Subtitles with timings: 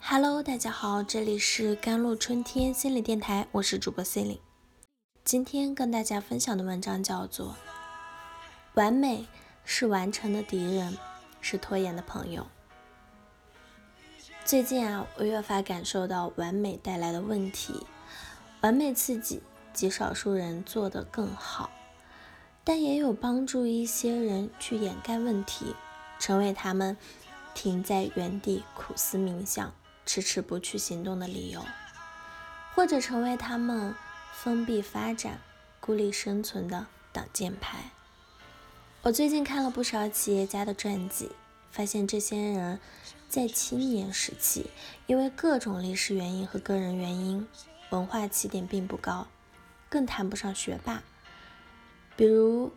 [0.00, 4.40] Hello，大家好，这里是甘露春天心理电台，我是主播 c e l i n e
[5.24, 7.48] 今天跟大家分享的文章叫做
[8.74, 9.26] 《完美
[9.64, 10.98] 是完成的敌人，
[11.40, 12.42] 是拖延的朋友》。
[14.44, 17.86] 最近啊，我越发感受到完美带来的问题。
[18.60, 19.42] 完美刺激
[19.72, 21.70] 极少数人做得更好，
[22.62, 25.74] 但也有帮助一些人去掩盖问题，
[26.24, 26.96] 成为他们
[27.52, 29.74] 停在原地苦思冥想。
[30.06, 31.62] 迟迟不去行动的理由，
[32.74, 33.94] 或者成为他们
[34.32, 35.38] 封闭发展、
[35.80, 37.90] 孤立生存的挡箭牌。
[39.02, 41.30] 我最近看了不少企业家的传记，
[41.70, 42.80] 发现这些人
[43.28, 44.70] 在青年时期，
[45.06, 47.46] 因为各种历史原因和个人原因，
[47.90, 49.26] 文化起点并不高，
[49.90, 51.02] 更谈不上学霸。
[52.16, 52.72] 比如，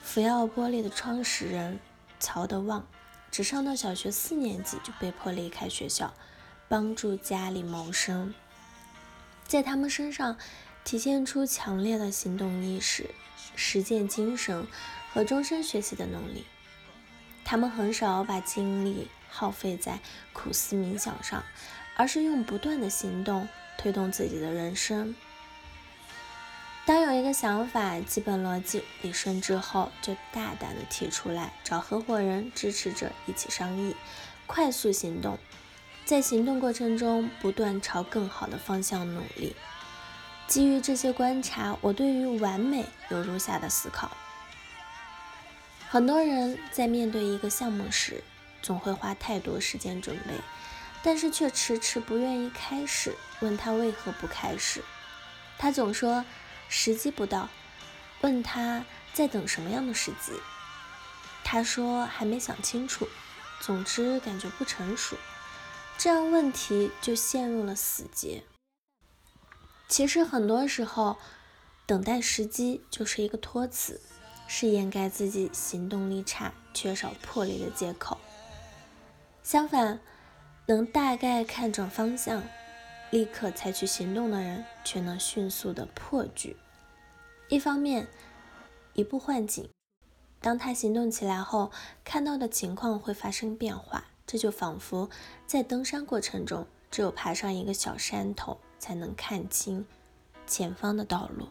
[0.00, 1.80] 福耀玻璃的创始人
[2.20, 2.86] 曹德旺，
[3.30, 6.14] 只上到小学四年级就被迫离开学校。
[6.70, 8.34] 帮助家里谋生，
[9.46, 10.36] 在他们身上
[10.84, 13.08] 体现出强烈的行动意识、
[13.56, 14.66] 实践精神
[15.10, 16.44] 和终身学习的能力。
[17.42, 19.98] 他们很少把精力耗费在
[20.34, 21.42] 苦思冥想上，
[21.96, 25.14] 而是用不断的行动推动自己的人生。
[26.88, 33.94] 当有一个想法基本逻辑理顺之后，就大胆的提出来，找合伙人、支持者一起商议，
[34.46, 35.38] 快速行动。
[36.06, 39.54] 在行动过程中，不断朝更好的方向努力。
[40.46, 44.10] 基于这些观察，我对于完美有如下的思考：
[45.90, 48.24] 很多人在面对一个项目时，
[48.62, 50.32] 总会花太多时间准备，
[51.02, 53.14] 但是却迟迟不愿意开始。
[53.40, 54.82] 问他为何不开始，
[55.58, 56.24] 他总说
[56.68, 57.48] 时机不到。
[58.20, 60.32] 问他在等什么样的时机，
[61.44, 63.08] 他说还没想清楚。
[63.60, 65.16] 总之，感觉不成熟。
[65.96, 68.42] 这样问题就陷入了死结。
[69.88, 71.16] 其实很多时候，
[71.86, 74.00] 等待时机就是一个托词，
[74.46, 78.18] 是掩盖自己行动力差、缺少魄力的借口。
[79.42, 80.00] 相反，
[80.66, 82.42] 能大概看准方向，
[83.10, 86.56] 立刻采取行动的人，却能迅速的破局。
[87.48, 88.06] 一方面，
[88.92, 89.70] 一步换景，
[90.38, 91.72] 当他行动起来后，
[92.04, 94.04] 看到的情况会发生变化。
[94.26, 95.08] 这就仿佛
[95.46, 99.86] 在登山过程中，只有爬上一个小山头，才能看清
[100.46, 101.48] 前方的道路。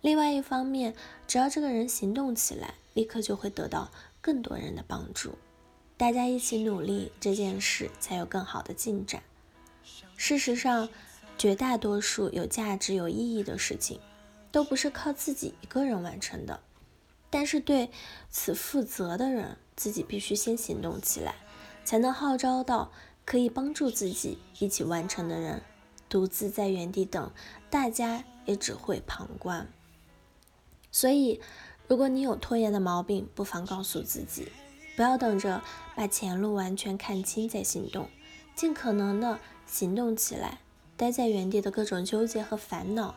[0.00, 0.96] 另外一方面，
[1.28, 5.38] 只要这个人行动起来，立刻就会得到更多人的帮助，
[5.96, 9.22] 大家一起努力，这件事才有更好的进展。
[10.16, 10.88] 事实上，
[11.38, 14.00] 绝大多数有价值、有意义的事情，
[14.56, 16.60] 都不是靠自己一个人完成的。
[17.28, 17.90] 但是对
[18.30, 21.34] 此负责的人，自己必须先行动起来，
[21.84, 22.90] 才能号召到
[23.26, 25.60] 可以帮助自己一起完成的人。
[26.08, 27.30] 独自在原地等，
[27.68, 29.68] 大家也只会旁观。
[30.90, 31.38] 所以，
[31.86, 34.50] 如果你有拖延的毛病，不妨告诉自己，
[34.96, 35.62] 不要等着
[35.94, 38.08] 把前路完全看清再行动，
[38.54, 40.60] 尽可能的行动起来。
[40.96, 43.16] 待在原地的各种纠结和烦恼，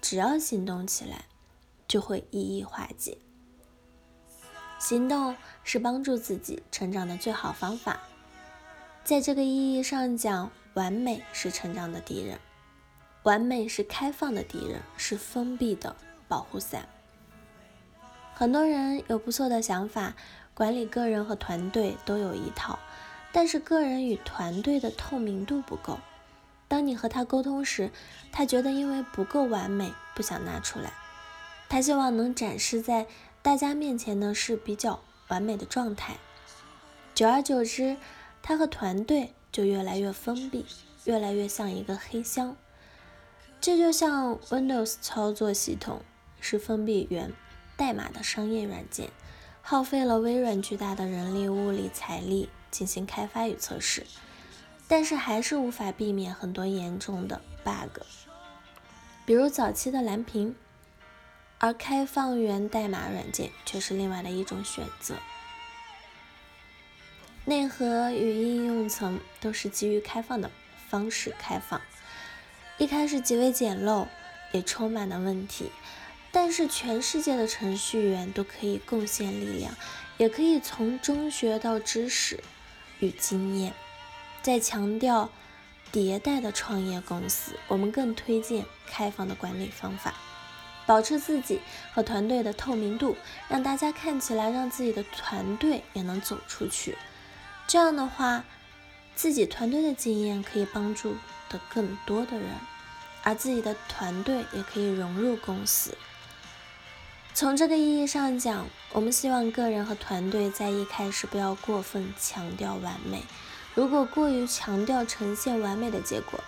[0.00, 1.26] 只要行动起来，
[1.86, 3.18] 就会一一化解。
[4.78, 8.00] 行动是帮助自己成长的最好方法。
[9.04, 12.38] 在这个意义上讲，完美是成长的敌人，
[13.24, 15.94] 完美是开放的敌人，是封闭的
[16.28, 16.88] 保护伞。
[18.34, 20.14] 很多人有不错的想法，
[20.54, 22.78] 管理个人和团队都有一套，
[23.32, 25.98] 但是个人与团队的透明度不够。
[26.70, 27.90] 当你和他沟通时，
[28.32, 30.94] 他觉得因为不够完美，不想拿出来。
[31.68, 33.06] 他希望能展示在。
[33.42, 36.18] 大家面前呢是比较完美的状态，
[37.14, 37.96] 久而久之，
[38.42, 40.66] 他和团队就越来越封闭，
[41.04, 42.54] 越来越像一个黑箱。
[43.58, 46.02] 这就像 Windows 操作系统
[46.38, 47.32] 是封闭源
[47.78, 49.08] 代码的商业软件，
[49.62, 54.04] 耗费了微软巨大的人力、物力、财力进行开发与测试，
[54.90, 58.02] 但是还是无法避免很多严重的 bug，
[59.24, 60.56] 比如早期的蓝屏。
[61.62, 65.16] 而开放源代码软件却是另外的一种选择，
[67.44, 70.50] 内核与应用层都是基于开放的
[70.88, 71.78] 方式开放，
[72.78, 74.08] 一开始极为简陋，
[74.52, 75.70] 也充满了问题，
[76.32, 79.74] 但是全世界的程序员都可以贡献力量，
[80.16, 82.42] 也可以从中学到知识
[83.00, 83.74] 与经验。
[84.42, 85.30] 在强调
[85.92, 90.14] 迭代的创业公司，我们更推荐开放的管理方法。
[90.86, 91.60] 保持自己
[91.92, 93.16] 和团队的透明度，
[93.48, 96.98] 让大家看起来，让自己的团队也能走出去。
[97.68, 98.44] 这样的话，
[99.14, 101.16] 自己团队的经验可以帮助
[101.48, 102.48] 的更多的人，
[103.22, 105.96] 而自己的团队也可以融入公司。
[107.34, 113.22] 从这个意义上讲，我们希望个人和团队在一开始不要过分强调完美。
[113.74, 116.40] 如果过于强调呈现完美的结果，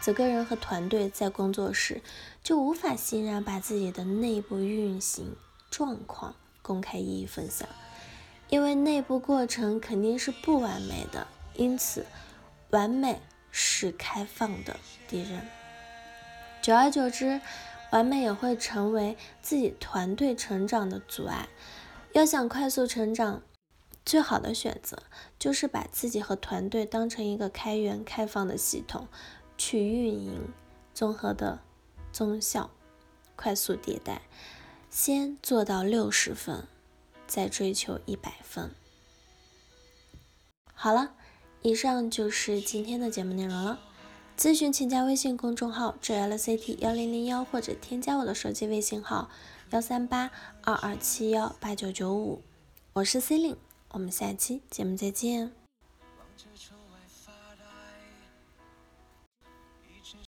[0.00, 2.02] 则个人和团队在工作时
[2.42, 5.36] 就无法欣然把自己的内部运行
[5.70, 7.68] 状况公开一一分享，
[8.48, 12.04] 因为内部过程肯定是不完美的，因此
[12.70, 13.20] 完美
[13.50, 14.76] 是开放的
[15.08, 15.46] 敌人。
[16.60, 17.40] 久而久之，
[17.90, 21.48] 完美也会成为自己团队成长的阻碍。
[22.12, 23.42] 要想快速成长，
[24.04, 25.02] 最好的选择
[25.38, 29.08] 就是把自己和团队当成一个开源开放的系统。
[29.56, 30.52] 去运营
[30.92, 31.60] 综合的
[32.12, 32.70] 综效，
[33.36, 34.22] 快速迭代，
[34.90, 36.66] 先做到六十分，
[37.28, 38.72] 再追求一百分。
[40.74, 41.14] 好了，
[41.62, 43.78] 以上就是今天的节目内容了。
[44.36, 49.30] 咨询请加微信公众号 jlct 幺零零幺，或者添加我的手机微信号
[49.70, 52.42] 幺三八二二七幺八九九五。
[52.94, 53.56] 我是 C 令，
[53.94, 55.52] 我们下期节目再见。